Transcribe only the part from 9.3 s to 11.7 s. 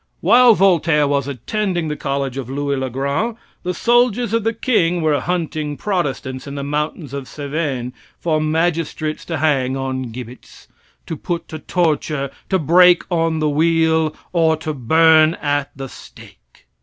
hang on gibbets, to put to